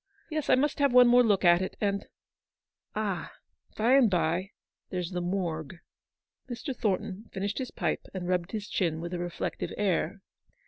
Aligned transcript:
Yes, 0.31 0.49
I 0.49 0.55
must 0.55 0.79
have 0.79 0.91
one 0.93 1.07
more 1.07 1.21
look 1.21 1.45
at 1.45 1.61
it, 1.61 1.77
and— 1.79 2.07
Ah! 2.95 3.33
by 3.77 4.01
the 4.01 4.07
bye, 4.07 4.49
there's 4.89 5.11
the 5.11 5.21
Morgue! 5.21 5.77
p 6.47 6.53
Mr. 6.55 6.75
Thornton 6.75 7.29
finished 7.31 7.59
his 7.59 7.69
pipe 7.69 8.07
and 8.11 8.27
rubbed 8.27 8.51
his 8.51 8.67
chin 8.67 8.99
with 8.99 9.13
a 9.13 9.19
reflective 9.19 9.71
air. 9.77 10.23